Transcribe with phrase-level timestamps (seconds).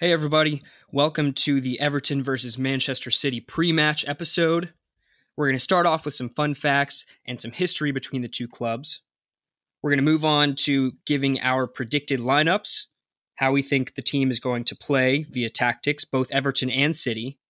[0.00, 0.62] Hey, everybody.
[0.92, 4.72] Welcome to the Everton versus Manchester City pre match episode.
[5.36, 8.46] We're going to start off with some fun facts and some history between the two
[8.46, 9.02] clubs.
[9.82, 12.84] We're going to move on to giving our predicted lineups,
[13.38, 17.40] how we think the team is going to play via tactics, both Everton and City.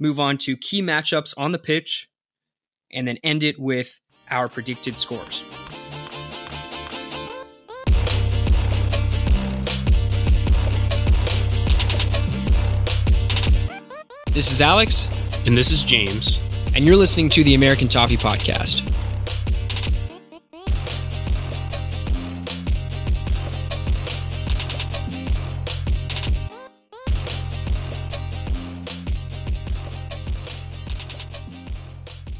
[0.00, 2.08] Move on to key matchups on the pitch,
[2.92, 4.00] and then end it with
[4.32, 5.44] our predicted scores.
[14.34, 15.06] This is Alex,
[15.46, 16.40] And this is James.
[16.74, 18.82] and you're listening to the American Toffee Podcast.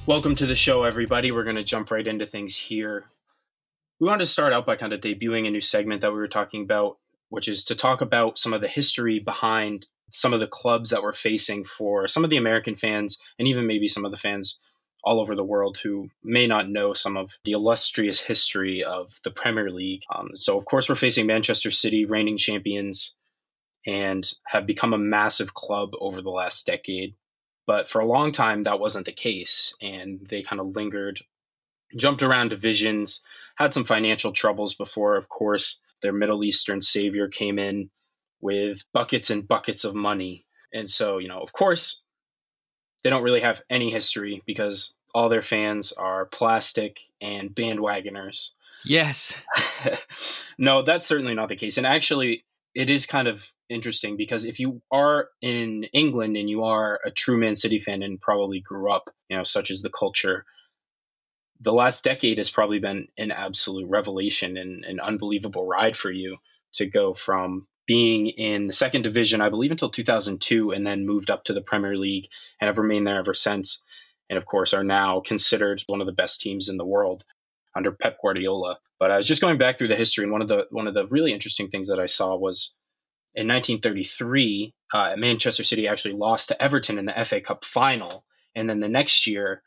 [0.06, 1.30] Welcome to the show, everybody.
[1.30, 3.04] We're going to jump right into things here.
[4.00, 6.26] We wanted to start out by kind of debuting a new segment that we were
[6.26, 6.98] talking about,
[7.28, 11.02] which is to talk about some of the history behind some of the clubs that
[11.02, 14.60] we're facing for some of the American fans and even maybe some of the fans
[15.02, 19.30] all over the world who may not know some of the illustrious history of the
[19.32, 20.02] Premier League.
[20.14, 23.16] Um, so, of course, we're facing Manchester City, reigning champions,
[23.84, 27.16] and have become a massive club over the last decade.
[27.66, 29.74] But for a long time, that wasn't the case.
[29.82, 31.22] And they kind of lingered,
[31.96, 33.20] jumped around divisions,
[33.56, 37.90] had some financial troubles before, of course, their Middle Eastern savior came in
[38.44, 40.44] with buckets and buckets of money.
[40.70, 42.02] And so, you know, of course,
[43.02, 48.50] they don't really have any history because all their fans are plastic and bandwagoners.
[48.84, 49.40] Yes.
[50.58, 51.78] no, that's certainly not the case.
[51.78, 56.64] And actually, it is kind of interesting because if you are in England and you
[56.64, 59.90] are a true Man City fan and probably grew up, you know, such as the
[59.90, 60.44] culture,
[61.60, 66.36] the last decade has probably been an absolute revelation and an unbelievable ride for you
[66.74, 71.30] to go from being in the second division, I believe, until 2002, and then moved
[71.30, 72.28] up to the Premier League
[72.60, 73.82] and have remained there ever since.
[74.30, 77.24] And of course, are now considered one of the best teams in the world
[77.76, 78.78] under Pep Guardiola.
[78.98, 80.94] But I was just going back through the history, and one of the one of
[80.94, 82.74] the really interesting things that I saw was
[83.34, 88.70] in 1933, uh, Manchester City actually lost to Everton in the FA Cup final, and
[88.70, 89.62] then the next year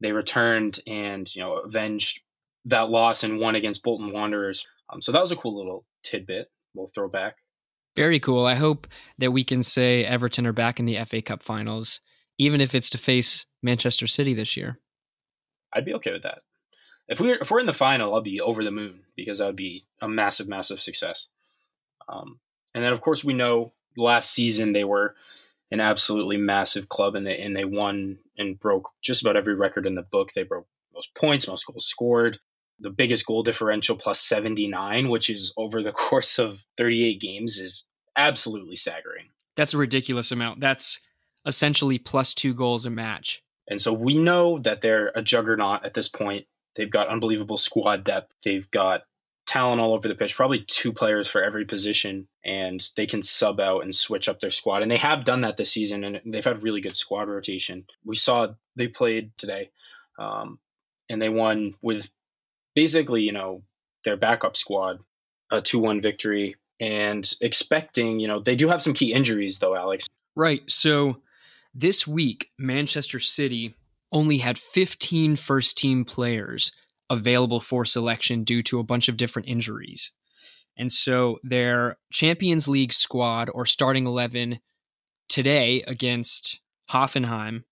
[0.00, 2.22] they returned and you know avenged
[2.64, 4.66] that loss and won against Bolton Wanderers.
[4.92, 7.36] Um, so that was a cool little tidbit, little throwback.
[7.96, 8.46] Very cool.
[8.46, 8.86] I hope
[9.18, 12.00] that we can say Everton are back in the FA Cup finals,
[12.38, 14.78] even if it's to face Manchester City this year.
[15.72, 16.42] I'd be okay with that.
[17.08, 19.56] If we're if we're in the final, I'll be over the moon because that would
[19.56, 21.26] be a massive, massive success.
[22.08, 22.38] Um,
[22.74, 25.16] and then, of course, we know last season they were
[25.72, 29.86] an absolutely massive club, and they and they won and broke just about every record
[29.86, 30.32] in the book.
[30.32, 32.38] They broke most points, most goals scored,
[32.80, 37.20] the biggest goal differential plus seventy nine, which is over the course of thirty eight
[37.20, 39.26] games, is absolutely staggering.
[39.56, 40.60] That's a ridiculous amount.
[40.60, 41.00] That's
[41.46, 43.42] essentially plus two goals a match.
[43.68, 46.46] And so we know that they're a juggernaut at this point.
[46.74, 48.34] They've got unbelievable squad depth.
[48.44, 49.02] They've got
[49.46, 53.58] talent all over the pitch, probably two players for every position, and they can sub
[53.58, 54.82] out and switch up their squad.
[54.82, 57.84] And they have done that this season, and they've had really good squad rotation.
[58.04, 59.70] We saw they played today,
[60.18, 60.60] um,
[61.08, 62.12] and they won with
[62.80, 63.62] basically, you know,
[64.06, 65.00] their backup squad,
[65.52, 69.76] a 2 1 victory, and expecting, you know, they do have some key injuries, though,
[69.76, 70.06] Alex.
[70.34, 70.62] Right.
[70.66, 71.18] So
[71.74, 73.74] this week, Manchester City
[74.10, 76.72] only had 15 first team players
[77.10, 80.12] available for selection due to a bunch of different injuries.
[80.78, 84.58] And so their Champions League squad or starting 11
[85.28, 86.60] today against
[86.92, 87.64] Hoffenheim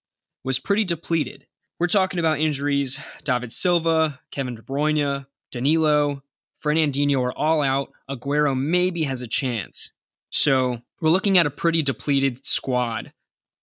[0.45, 1.47] was pretty depleted.
[1.79, 2.99] We're talking about injuries.
[3.23, 6.23] David Silva, Kevin De Bruyne, Danilo,
[6.61, 7.93] Fernandinho are all out.
[8.11, 9.93] Aguero maybe has a chance.
[10.31, 13.13] So we're looking at a pretty depleted squad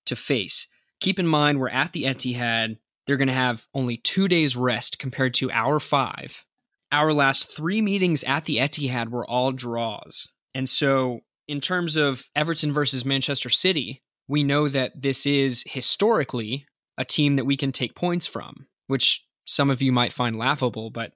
[0.05, 0.67] to face.
[1.01, 2.77] Keep in mind, we're at the Etihad.
[3.05, 6.45] They're going to have only two days rest compared to our five.
[6.93, 10.29] Our last three meetings at the Etihad were all draws.
[10.53, 11.19] And so,
[11.49, 16.65] in terms of Everton versus Manchester City, we know that this is historically
[16.97, 20.89] a team that we can take points from, which some of you might find laughable,
[20.89, 21.13] but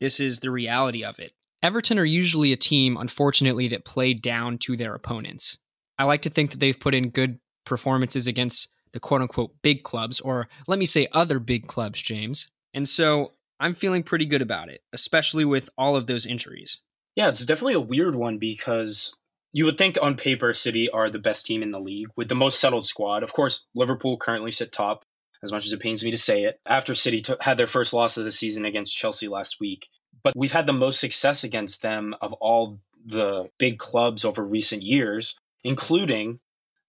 [0.00, 1.32] this is the reality of it.
[1.62, 5.58] Everton are usually a team, unfortunately, that play down to their opponents.
[5.98, 9.82] I like to think that they've put in good performances against the quote unquote big
[9.82, 12.48] clubs, or let me say other big clubs, James.
[12.72, 16.78] And so I'm feeling pretty good about it, especially with all of those injuries.
[17.14, 19.14] Yeah, it's definitely a weird one because
[19.52, 22.34] you would think on paper City are the best team in the league with the
[22.34, 23.22] most settled squad.
[23.22, 25.04] Of course, Liverpool currently sit top,
[25.42, 27.92] as much as it pains me to say it, after City t- had their first
[27.92, 29.88] loss of the season against Chelsea last week.
[30.22, 34.82] But we've had the most success against them of all the big clubs over recent
[34.82, 35.38] years.
[35.64, 36.40] including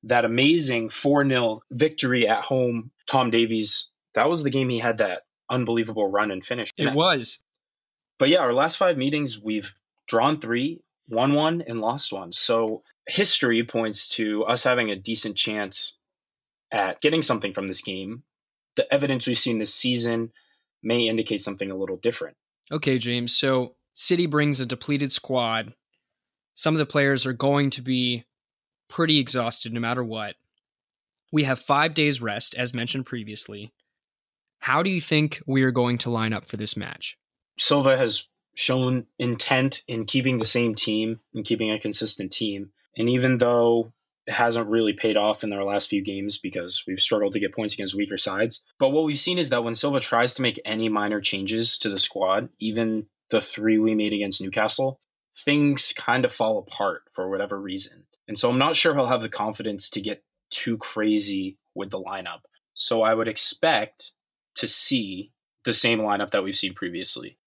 [0.03, 2.91] that amazing 4 0 victory at home.
[3.07, 6.69] Tom Davies, that was the game he had that unbelievable run and finish.
[6.77, 7.39] It was.
[8.17, 9.73] But yeah, our last five meetings, we've
[10.07, 10.81] drawn three,
[11.11, 12.33] won one, and lost one.
[12.33, 15.99] So history points to us having a decent chance
[16.71, 18.23] at getting something from this game.
[18.75, 20.31] The evidence we've seen this season
[20.81, 22.37] may indicate something a little different.
[22.71, 23.35] Okay, James.
[23.35, 25.73] So City brings a depleted squad.
[26.53, 28.25] Some of the players are going to be
[28.89, 30.35] pretty exhausted no matter what.
[31.31, 33.73] We have five days rest, as mentioned previously.
[34.59, 37.17] How do you think we are going to line up for this match?
[37.57, 42.71] Silva has shown intent in keeping the same team and keeping a consistent team.
[42.97, 43.93] And even though
[44.27, 47.55] it hasn't really paid off in their last few games because we've struggled to get
[47.55, 48.65] points against weaker sides.
[48.77, 51.89] But what we've seen is that when Silva tries to make any minor changes to
[51.89, 54.99] the squad, even the three we made against Newcastle,
[55.35, 58.03] things kind of fall apart for whatever reason.
[58.27, 62.01] And so I'm not sure he'll have the confidence to get too crazy with the
[62.01, 62.41] lineup.
[62.73, 64.11] So I would expect
[64.55, 65.31] to see
[65.63, 67.37] the same lineup that we've seen previously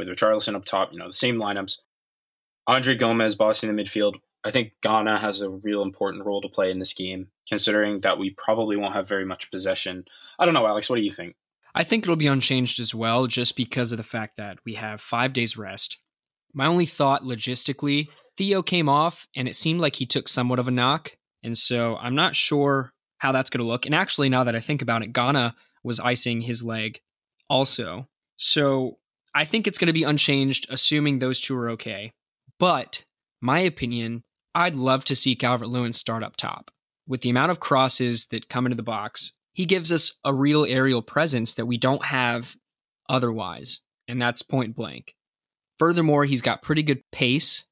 [0.00, 1.76] with Richarlison up top, you know, the same lineups.
[2.66, 4.14] Andre Gomes bossing the midfield.
[4.42, 8.18] I think Gana has a real important role to play in this game, considering that
[8.18, 10.04] we probably won't have very much possession.
[10.38, 11.36] I don't know, Alex, what do you think?
[11.74, 15.00] I think it'll be unchanged as well, just because of the fact that we have
[15.00, 15.98] five days rest.
[16.52, 20.66] My only thought logistically, Theo came off and it seemed like he took somewhat of
[20.66, 21.16] a knock.
[21.42, 23.86] And so I'm not sure how that's going to look.
[23.86, 25.54] And actually, now that I think about it, Gana
[25.84, 27.00] was icing his leg
[27.48, 28.08] also.
[28.36, 28.98] So
[29.34, 32.12] I think it's going to be unchanged, assuming those two are okay.
[32.58, 33.04] But
[33.40, 34.22] my opinion,
[34.54, 36.70] I'd love to see Calvert Lewin start up top.
[37.06, 40.64] With the amount of crosses that come into the box, he gives us a real
[40.64, 42.56] aerial presence that we don't have
[43.08, 45.14] otherwise, and that's point blank.
[45.78, 47.64] Furthermore, he's got pretty good pace.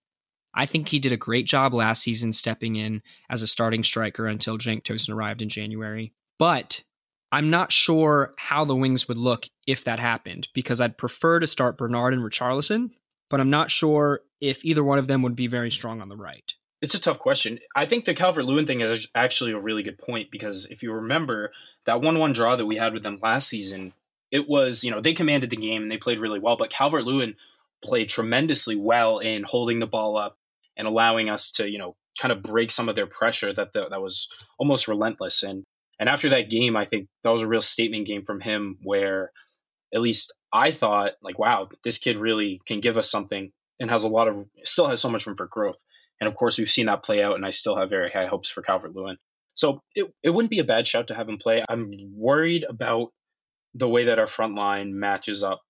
[0.54, 4.26] I think he did a great job last season stepping in as a starting striker
[4.26, 6.12] until Cenk Tosun arrived in January.
[6.38, 6.82] But
[7.30, 11.46] I'm not sure how the wings would look if that happened because I'd prefer to
[11.46, 12.90] start Bernard and Richarlison,
[13.28, 16.16] but I'm not sure if either one of them would be very strong on the
[16.16, 16.54] right.
[16.80, 17.58] It's a tough question.
[17.74, 20.92] I think the Calvert Lewin thing is actually a really good point because if you
[20.92, 21.52] remember
[21.86, 23.92] that 1 1 draw that we had with them last season,
[24.30, 27.04] it was, you know, they commanded the game and they played really well, but Calvert
[27.04, 27.34] Lewin
[27.82, 30.36] played tremendously well in holding the ball up
[30.76, 33.88] and allowing us to, you know, kind of break some of their pressure that the,
[33.88, 34.28] that was
[34.58, 35.42] almost relentless.
[35.42, 35.64] And
[35.98, 39.32] and after that game, I think that was a real statement game from him where
[39.94, 44.04] at least I thought like, wow, this kid really can give us something and has
[44.04, 45.82] a lot of still has so much room for growth.
[46.20, 48.50] And of course, we've seen that play out, and I still have very high hopes
[48.50, 49.18] for Calvert Lewin.
[49.54, 51.64] So it, it wouldn't be a bad shout to have him play.
[51.68, 53.12] I'm worried about
[53.74, 55.62] the way that our front line matches up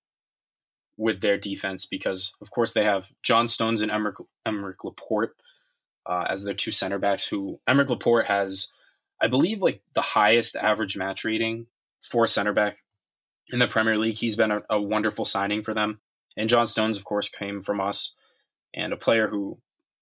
[0.97, 5.35] with their defense because, of course, they have John Stones and Aymeric, Aymeric Laporte
[6.05, 7.27] uh, as their two center backs.
[7.27, 8.67] Who Aymeric Laporte has,
[9.21, 11.67] I believe, like the highest average match rating
[12.01, 12.77] for center back
[13.51, 14.15] in the Premier League.
[14.15, 15.99] He's been a, a wonderful signing for them.
[16.37, 18.15] And John Stones, of course, came from us
[18.73, 19.57] and a player who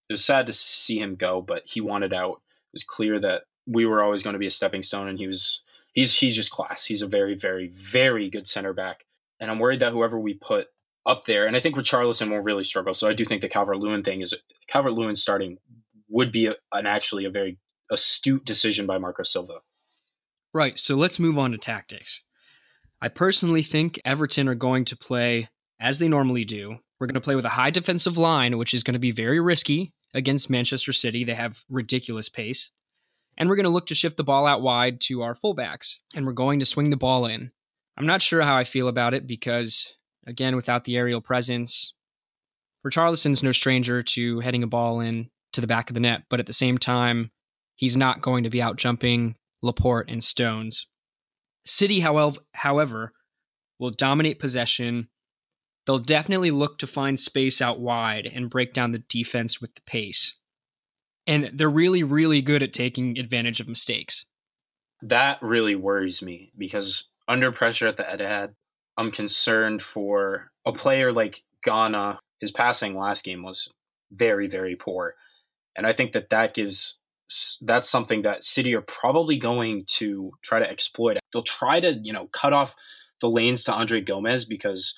[0.10, 2.42] it was sad to see him go, but he wanted out.
[2.50, 5.28] It was clear that we were always going to be a stepping stone, and he
[5.28, 5.62] was
[5.94, 6.86] he's he's just class.
[6.86, 9.06] He's a very very very good center back,
[9.40, 10.68] and I'm worried that whoever we put
[11.06, 12.94] up there, and I think Richarlison will really struggle.
[12.94, 14.34] So I do think the Calvert Lewin thing is
[14.68, 15.58] Calvert Lewin starting
[16.10, 17.58] would be a, an actually a very
[17.92, 19.60] astute decision by Marco Silva.
[20.54, 20.78] Right.
[20.80, 22.24] So let's move on to tactics.
[23.02, 26.78] I personally think Everton are going to play as they normally do.
[27.00, 29.40] We're going to play with a high defensive line, which is going to be very
[29.40, 31.24] risky against Manchester City.
[31.24, 32.72] They have ridiculous pace.
[33.38, 36.26] And we're going to look to shift the ball out wide to our fullbacks, and
[36.26, 37.52] we're going to swing the ball in.
[37.96, 39.94] I'm not sure how I feel about it because,
[40.26, 41.94] again, without the aerial presence,
[42.84, 46.40] Richarlison's no stranger to heading a ball in to the back of the net, but
[46.40, 47.30] at the same time,
[47.78, 50.88] he's not going to be out jumping Laporte and Stones.
[51.66, 53.14] City, however, however,
[53.80, 55.08] will dominate possession
[55.88, 59.82] they'll definitely look to find space out wide and break down the defense with the
[59.88, 60.38] pace.
[61.26, 64.26] And they're really, really good at taking advantage of mistakes.
[65.02, 68.54] That really worries me because under pressure at the Etihad,
[68.98, 72.20] I'm concerned for a player like Gana.
[72.40, 73.70] His passing last game was
[74.12, 75.16] very, very poor.
[75.76, 76.97] And I think that that gives
[77.62, 81.18] that's something that City are probably going to try to exploit.
[81.34, 82.76] They'll try to, you know, cut off
[83.22, 84.98] the lanes to Andre Gomes because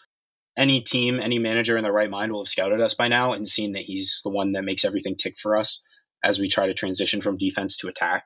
[0.58, 3.48] any team, any manager in their right mind will have scouted us by now and
[3.48, 5.82] seen that he's the one that makes everything tick for us
[6.24, 8.26] as we try to transition from defense to attack.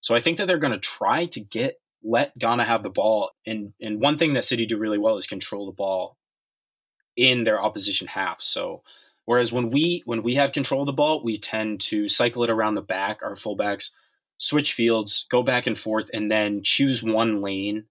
[0.00, 3.30] So I think that they're going to try to get let Gana have the ball.
[3.46, 6.16] And and one thing that City do really well is control the ball
[7.16, 8.42] in their opposition half.
[8.42, 8.82] So
[9.24, 12.50] Whereas when we when we have control of the ball, we tend to cycle it
[12.50, 13.90] around the back, our fullbacks,
[14.38, 17.84] switch fields, go back and forth, and then choose one lane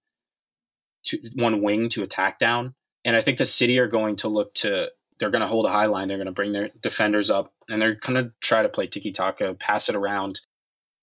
[1.04, 2.74] to one wing to attack down.
[3.04, 5.70] And I think the City are going to look to they're going to hold a
[5.70, 6.08] high line.
[6.08, 9.12] They're going to bring their defenders up, and they're going to try to play tiki
[9.12, 10.40] taka, pass it around.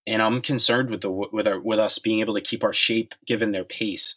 [0.06, 3.16] And I'm concerned with the with our, with us being able to keep our shape
[3.26, 4.16] given their pace.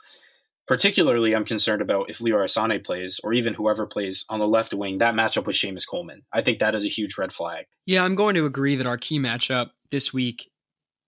[0.69, 4.73] Particularly, I'm concerned about if Leroy Sané plays, or even whoever plays on the left
[4.73, 4.99] wing.
[4.99, 7.67] That matchup with Seamus Coleman, I think that is a huge red flag.
[7.85, 10.51] Yeah, I'm going to agree that our key matchup this week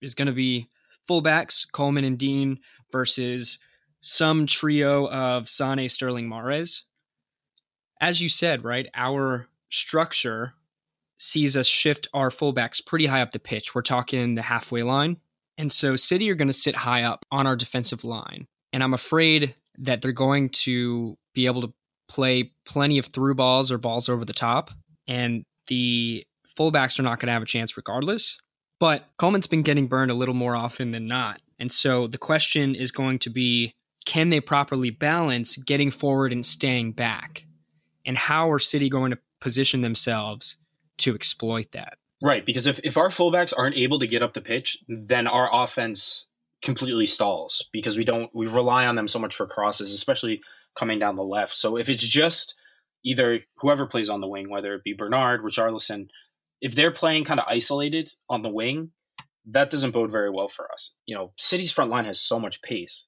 [0.03, 0.69] is going to be
[1.09, 2.57] fullbacks Coleman and Digne
[2.91, 3.59] versus
[4.01, 6.83] some trio of Sane, Sterling, Mahrez.
[8.01, 10.55] As you said, right, our structure
[11.17, 13.75] sees us shift our fullbacks pretty high up the pitch.
[13.75, 15.19] We're talking the halfway line.
[15.57, 18.49] And so City are going to sit high up on our defensive line.
[18.75, 21.73] And I'm afraid that they're going to be able to
[22.09, 24.73] play plenty of through balls or balls over the top.
[25.07, 26.27] And the
[26.59, 28.37] fullbacks are not going to have a chance regardless.
[28.81, 31.41] But Coleman's been getting burned a little more often than not.
[31.61, 33.75] And so the question is going to be
[34.07, 37.47] can they properly balance getting forward and staying back?
[38.05, 40.57] And how are City going to position themselves
[40.99, 41.97] to exploit that?
[42.25, 45.49] Right, because if, if our fullbacks aren't able to get up the pitch, then our
[45.53, 46.27] offense
[46.65, 50.41] completely stalls because we don't we rely on them so much for crosses, especially
[50.75, 51.55] coming down the left.
[51.55, 52.57] So if it's just
[53.05, 56.09] either whoever plays on the wing, whether it be Bernard, Richarlison,
[56.61, 58.91] if they're playing kind of isolated on the wing,
[59.47, 60.97] that doesn't bode very well for us.
[61.07, 63.07] You know, City's front line has so much pace.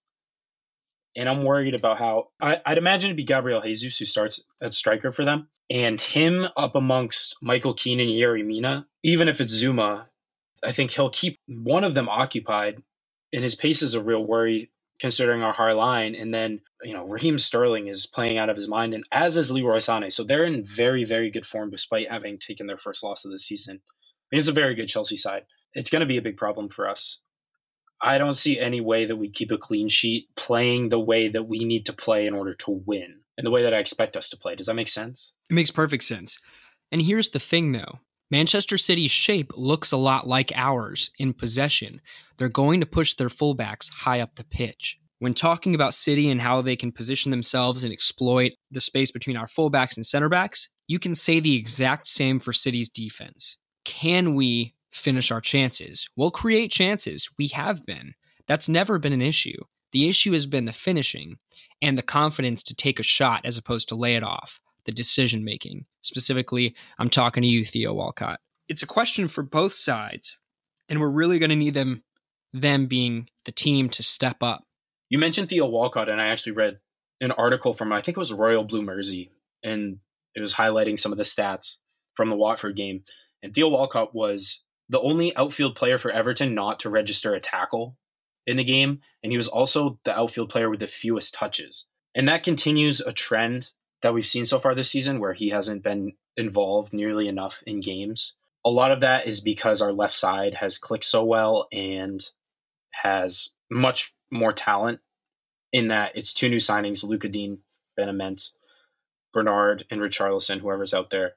[1.17, 4.75] And I'm worried about how I, would imagine it'd be Gabriel Jesus who starts at
[4.75, 5.49] striker for them.
[5.71, 10.07] And him up amongst Michael Keane and Yerry Mina, even if it's Zouma,
[10.63, 12.83] I think he'll keep one of them occupied
[13.37, 16.15] and his pace is a real worry considering our high line.
[16.15, 19.53] And then, you know, Raheem Sterling is playing out of his mind, and as is
[19.53, 20.11] Leroy Sané.
[20.11, 23.39] So they're in very, very good form despite having taken their first loss of the
[23.39, 23.83] season.
[24.33, 25.45] It's a very good Chelsea side.
[25.75, 27.21] It's going to be a big problem for us.
[28.03, 31.47] I don't see any way that we keep a clean sheet playing the way that
[31.47, 34.31] we need to play in order to win and the way that I expect us
[34.31, 34.55] to play.
[34.55, 35.35] Does that make sense?
[35.51, 36.39] It makes perfect sense.
[36.91, 42.01] And here's the thing, though Manchester City's shape looks a lot like ours in possession.
[42.37, 44.99] They're going to push their fullbacks high up the pitch.
[45.21, 49.37] When talking about City and how they can position themselves and exploit the space between
[49.37, 53.59] our fullbacks and center backs, you can say the exact same for City's defense.
[53.85, 56.09] Can we finish our chances?
[56.17, 57.31] We'll create chances.
[57.39, 58.15] We have been.
[58.49, 59.63] That's never been an issue.
[59.93, 61.39] The issue has been the finishing
[61.81, 65.45] and the confidence to take a shot as opposed to lay it off the decision
[65.45, 65.85] making.
[66.01, 68.41] Specifically, I'm talking to you, Theo Walcott.
[68.69, 70.39] It's a question for both sides,
[70.89, 72.03] and we're really going to need them
[72.53, 74.65] them being the team to step up.
[75.11, 76.79] You mentioned Theo Walcott, and I actually read
[77.21, 79.31] an article from I think it was Royal Blue Mersey,
[79.63, 79.99] and
[80.35, 81.77] it was highlighting some of the stats
[82.15, 83.05] from the Watford game.
[83.43, 87.97] And Theo Walcott was the only outfield player for Everton not to register a tackle
[88.47, 91.87] in the game, and he was also the outfield player with the fewest touches.
[92.15, 93.71] And that continues a trend
[94.07, 97.81] that we've seen so far this season where he hasn't been involved nearly enough in
[97.81, 98.35] games.
[98.65, 102.25] A lot of that is because our left side has clicked so well and
[103.03, 105.01] has much more talent
[105.73, 107.59] in that it's two new signings, Lucas Digne,
[107.99, 108.53] Benament,
[109.33, 111.33] Bernard, and Richarlison, whoever's out there,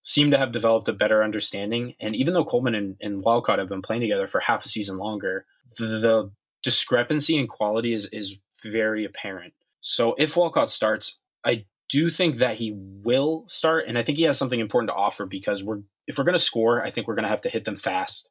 [0.00, 1.94] seem to have developed a better understanding.
[1.98, 4.98] And even though Coleman and, and Walcott have been playing together for half a season
[4.98, 5.46] longer,
[5.78, 6.30] the, the
[6.62, 9.52] discrepancy in quality is, is very apparent.
[9.80, 14.24] So if Walcott starts, I do think that he will start, and I think he
[14.24, 17.14] has something important to offer because we're if we're going to score, I think we're
[17.14, 18.30] going to have to hit them fast.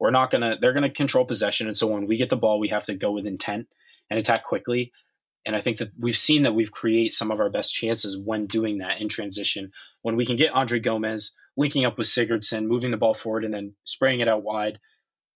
[0.00, 2.36] We're not going to they're going to control possession, and so when we get the
[2.36, 3.66] ball, we have to go with intent
[4.08, 4.90] and attack quickly.
[5.44, 8.46] And I think that we've seen that we've create some of our best chances when
[8.46, 9.70] doing that in transition.
[10.00, 13.52] When we can get Andre Gomes linking up with Sigurdsson, moving the ball forward, and
[13.52, 14.78] then spraying it out wide,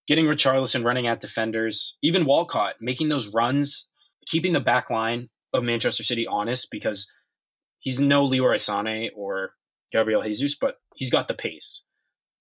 [0.07, 3.87] getting Richarlison running at defenders, even Walcott making those runs,
[4.25, 7.07] keeping the back line of Manchester City honest because
[7.83, 9.51] he's no Leroy Sané or
[9.91, 11.83] Gabriel Jesus, but he's got the pace.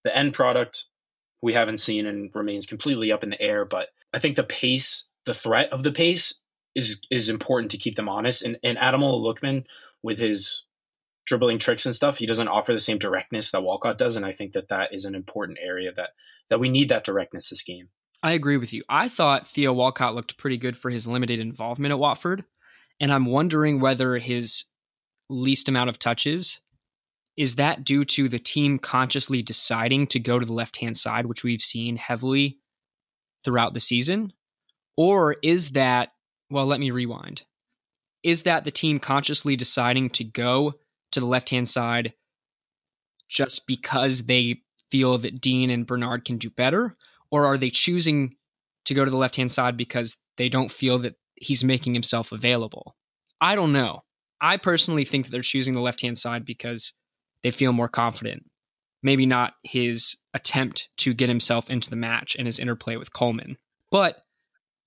[0.05, 0.85] The end product
[1.43, 5.09] we haven't seen and remains completely up in the air, but I think the pace,
[5.27, 6.41] the threat of the pace
[6.75, 8.43] is is important to keep them honest.
[8.43, 9.65] And and Ademola Lookman
[10.03, 10.67] with his
[11.27, 14.33] dribbling tricks and stuff, he doesn't offer the same directness that Walcott does, and I
[14.33, 16.11] think that that is an important area that
[16.51, 17.89] that we need that directness this game.
[18.23, 18.85] I agree with you.
[18.89, 22.45] I thought Theo Walcott looked pretty good for his limited involvement at Watford,
[23.01, 24.65] and I'm wondering whether his
[25.33, 26.61] least amount of touches
[27.37, 31.27] is that due to the team consciously deciding to go to the left hand side
[31.27, 32.59] which we've seen heavily
[33.45, 34.33] throughout the season
[34.97, 36.13] or is that
[36.51, 37.45] well let me rewind
[38.23, 40.75] is that the team consciously deciding to go
[41.11, 42.13] to the left hand side
[43.29, 46.97] just because they feel that Digne and Bernard can do better?
[47.31, 48.37] Or are they choosing
[48.85, 52.31] to go to the left hand side because they don't feel that he's making himself
[52.31, 52.95] available?
[53.41, 54.05] I don't know.
[54.43, 56.93] I personally think that they're choosing the left hand side because
[57.43, 58.45] they feel more confident.
[59.03, 63.57] Maybe not his attempt to get himself into the match and his interplay with Coleman.
[63.91, 64.25] But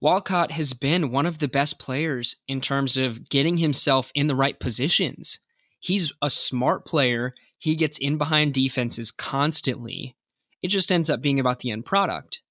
[0.02, 4.36] Walcott has been one of the best players in terms of getting himself in the
[4.36, 5.40] right positions.
[5.80, 7.34] He's a smart player.
[7.58, 10.16] He gets in behind defenses constantly.
[10.62, 12.42] It just ends up being about the end product.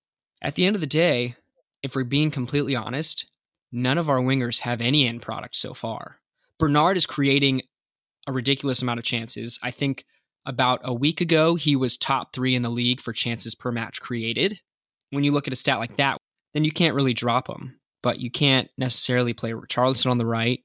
[0.41, 1.37] At the end of the day,
[1.83, 3.27] if we're being completely honest,
[3.71, 6.21] none of our wingers have any end product so far.
[6.59, 7.63] Bernard is creating
[8.27, 9.59] a ridiculous amount of chances.
[9.63, 10.05] I think
[10.47, 14.01] about a week ago, he was top three in the league for chances per match
[14.01, 14.61] created.
[15.11, 16.19] When you look at a stat like that,
[16.53, 17.79] then you can't really drop him.
[18.03, 20.61] But you can't necessarily play Richarlison on the right.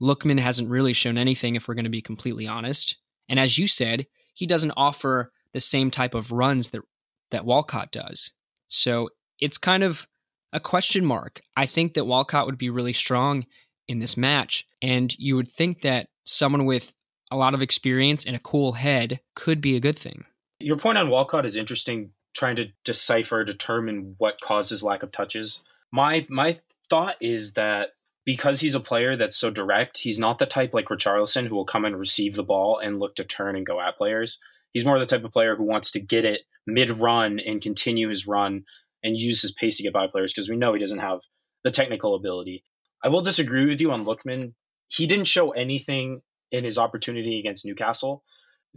[0.00, 2.96] Lookman hasn't really shown anything, if we're going to be completely honest.
[3.28, 6.82] And as you said, he doesn't offer the same type of runs that
[7.30, 8.32] that Walcott does.
[8.68, 9.08] So
[9.40, 10.06] it's kind of
[10.52, 11.40] a question mark.
[11.56, 13.46] I think that Walcott would be really strong
[13.88, 16.92] in this match, and you would think that someone with
[17.30, 20.24] a lot of experience and a cool head could be a good thing.
[20.60, 25.60] Your point on Walcott is interesting trying to decipher determine what causes lack of touches.
[25.92, 27.90] My my thought is that
[28.24, 31.64] because he's a player that's so direct, he's not the type like Richarlison who will
[31.64, 34.38] come and receive the ball and look to turn and go at players.
[34.72, 38.08] He's more the type of player who wants to get it mid run and continue
[38.08, 38.64] his run
[39.02, 41.20] and use his pace to get by players because we know he doesn't have
[41.64, 42.64] the technical ability.
[43.06, 44.52] I will disagree with you on Lookman.
[44.88, 48.24] He didn't show anything in his opportunity against Newcastle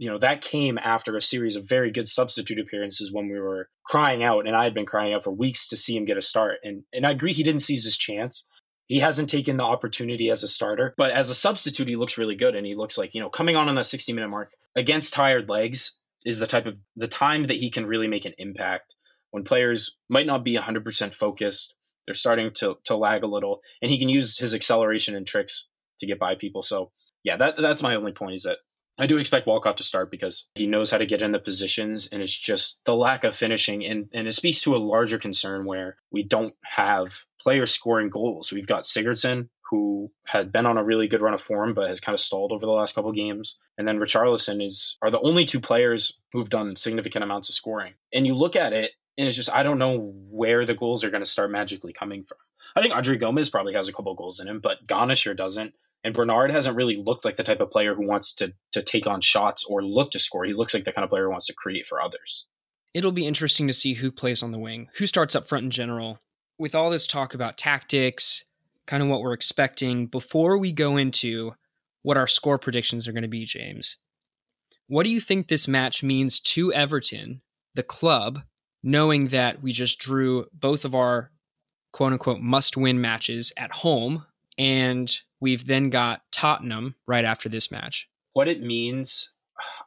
[0.00, 3.68] you know that came after a series of very good substitute appearances when we were
[3.84, 6.22] crying out and i had been crying out for weeks to see him get a
[6.22, 8.48] start and and i agree he didn't seize his chance
[8.86, 12.34] he hasn't taken the opportunity as a starter but as a substitute he looks really
[12.34, 15.12] good and he looks like you know coming on on the 60 minute mark against
[15.12, 18.94] tired legs is the type of the time that he can really make an impact
[19.32, 21.74] when players might not be 100% focused
[22.10, 25.68] they're starting to to lag a little and he can use his acceleration and tricks
[26.00, 26.90] to get by people so
[27.22, 28.58] yeah that that's my only point is that
[28.98, 32.06] I do expect Walcott to start because he knows how to get in the positions,
[32.12, 33.82] and it's just the lack of finishing.
[33.82, 38.52] And, and it speaks to a larger concern where we don't have players scoring goals.
[38.52, 42.00] We've got Sigurdsson, who had been on a really good run of form, but has
[42.00, 43.56] kind of stalled over the last couple games.
[43.78, 47.94] And then Richarlison is are the only two players who've done significant amounts of scoring.
[48.12, 51.10] And you look at it, and it's just I don't know where the goals are
[51.10, 52.38] going to start magically coming from.
[52.74, 55.74] I think Andre Gomes probably has a couple goals in him, but Gana sure doesn't.
[56.02, 59.06] And Bernard hasn't really looked like the type of player who wants to to take
[59.06, 60.44] on shots or look to score.
[60.44, 62.46] He looks like the kind of player who wants to create for others.
[62.94, 65.70] It'll be interesting to see who plays on the wing, who starts up front in
[65.70, 66.18] general.
[66.58, 68.44] With all this talk about tactics,
[68.86, 71.52] kind of what we're expecting, before we go into
[72.02, 73.98] what our score predictions are going to be, James,
[74.88, 77.42] what do you think this match means to Everton,
[77.74, 78.42] the club,
[78.82, 81.30] knowing that we just drew both of our
[81.92, 84.24] quote unquote must win matches at home
[84.58, 88.08] and we've then got Tottenham right after this match.
[88.32, 89.32] What it means,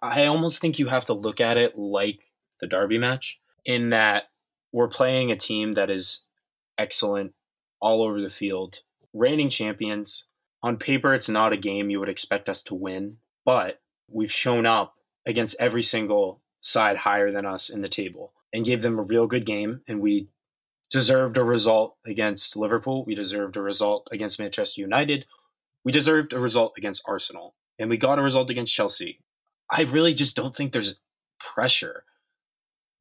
[0.01, 2.19] I almost think you have to look at it like
[2.59, 4.23] the Derby match, in that
[4.71, 6.23] we're playing a team that is
[6.77, 7.33] excellent
[7.79, 8.79] all over the field,
[9.13, 10.25] reigning champions.
[10.61, 13.79] On paper, it's not a game you would expect us to win, but
[14.09, 18.81] we've shown up against every single side higher than us in the table and gave
[18.81, 20.29] them a real good game, and we
[20.93, 23.03] deserved a result against Liverpool.
[23.03, 25.25] We deserved a result against Manchester United.
[25.83, 27.55] We deserved a result against Arsenal.
[27.79, 29.19] And we got a result against Chelsea.
[29.71, 30.99] I really just don't think there's
[31.39, 32.03] pressure.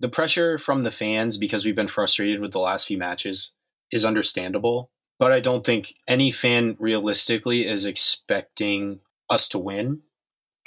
[0.01, 3.53] The pressure from the fans, because we've been frustrated with the last few matches,
[3.93, 4.91] is understandable.
[5.19, 10.01] But I don't think any fan realistically is expecting us to win.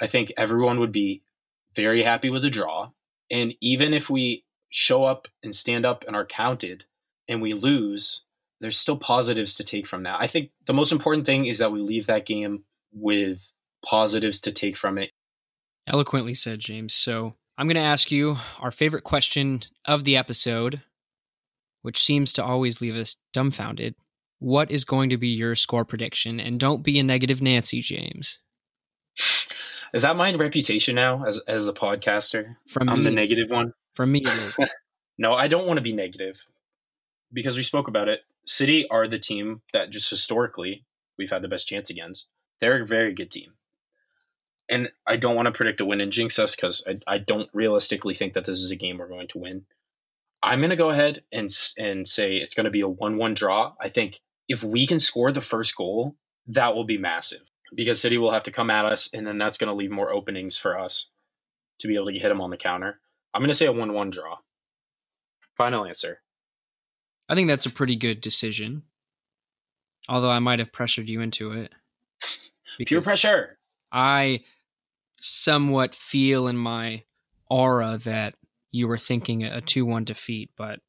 [0.00, 1.22] I think everyone would be
[1.74, 2.90] very happy with a draw.
[3.30, 4.44] And even if we
[4.76, 6.84] show up and stand up and are counted,
[7.26, 8.24] and we lose,
[8.60, 10.20] there's still positives to take from that.
[10.20, 14.52] I think the most important thing is that we leave that game with positives to
[14.52, 15.12] take from it.
[15.86, 16.92] Eloquently said, James.
[16.92, 20.82] So I'm going to ask you our favorite question of the episode,
[21.80, 23.94] which seems to always leave us dumbfounded.
[24.40, 26.38] What is going to be your score prediction?
[26.38, 28.40] And don't be a negative Nancy, James.
[29.94, 32.56] Is that my reputation now as as a podcaster?
[32.68, 33.72] From I'm the negative one.
[33.96, 34.24] From me,
[35.18, 36.44] no, I don't want to be negative
[37.32, 40.84] because we spoke about it, City are the team that just historically
[41.18, 42.30] we've had the best chance against.
[42.60, 43.54] They're a very good team.
[44.68, 47.48] And I don't want to predict a win in jinx us because I, I don't
[47.52, 49.64] realistically think that this is a game we're going to win.
[50.42, 53.74] I'm going to go ahead and and say it's going to be a 1-1 draw.
[53.80, 56.16] I think if we can score the first goal,
[56.48, 57.42] that will be massive
[57.74, 60.12] because City will have to come at us and then that's going to leave more
[60.12, 61.10] openings for us
[61.80, 63.00] to be able to hit him on the counter.
[63.36, 64.38] I'm going to say a 1 1 draw.
[65.58, 66.22] Final answer.
[67.28, 68.84] I think that's a pretty good decision.
[70.08, 71.74] Although I might have pressured you into it.
[72.86, 73.58] Pure pressure.
[73.92, 74.44] I
[75.20, 77.02] somewhat feel in my
[77.50, 78.36] aura that
[78.70, 80.80] you were thinking a 2 1 defeat, but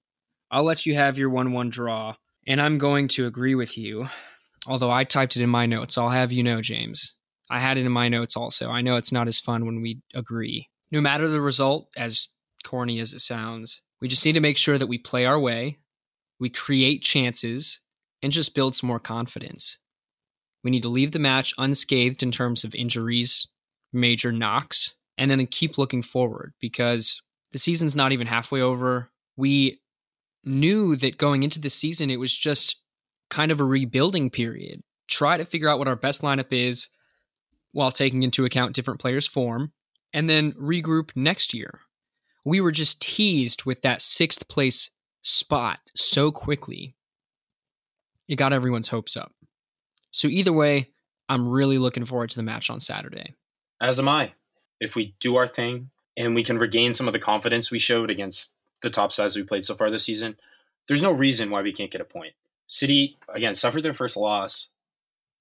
[0.49, 2.15] I'll let you have your 1 1 draw.
[2.47, 4.07] And I'm going to agree with you.
[4.65, 7.13] Although I typed it in my notes, I'll have you know, James.
[7.49, 8.69] I had it in my notes also.
[8.69, 10.69] I know it's not as fun when we agree.
[10.91, 12.29] No matter the result, as
[12.67, 15.77] corny as it sounds, we just need to make sure that we play our way,
[16.39, 17.79] we create chances,
[18.21, 19.79] and just build some more confidence.
[20.63, 23.47] We need to leave the match unscathed in terms of injuries,
[23.93, 29.09] major knocks, and then keep looking forward because the season's not even halfway over.
[29.37, 29.79] We
[30.43, 32.81] knew that going into the season, it was just
[33.29, 34.81] kind of a rebuilding period.
[35.07, 36.89] Try to figure out what our best lineup is
[37.71, 39.71] while taking into account different players' form,
[40.13, 41.81] and then regroup next year.
[42.47, 44.89] We were just teased with that sixth place
[45.21, 46.93] spot so quickly.
[48.29, 49.33] It got everyone's hopes up.
[50.11, 50.93] So, either way,
[51.27, 53.35] I'm really looking forward to the match on Saturday.
[53.81, 54.31] As am I.
[54.79, 58.09] If we do our thing and we can regain some of the confidence we showed
[58.09, 60.37] against the top sides we played so far this season,
[60.87, 62.31] there's no reason why we can't get a point.
[62.67, 64.69] City, again, suffered their first loss.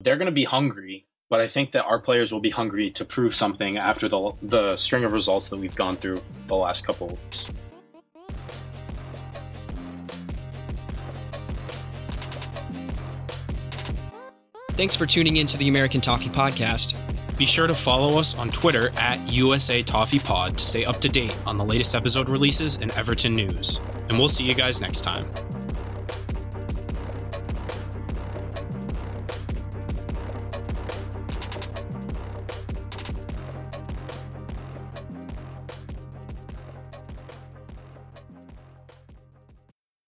[0.01, 3.05] They're going to be hungry, but I think that our players will be hungry to
[3.05, 7.07] prove something after the, the string of results that we've gone through the last couple
[7.07, 7.51] of weeks.
[14.71, 16.95] Thanks for tuning in to the American Toffee Podcast.
[17.35, 21.09] Be sure to follow us on Twitter at USA Toffee Pod to stay up to
[21.09, 23.79] date on the latest episode releases and Everton news.
[24.09, 25.27] And we'll see you guys next time.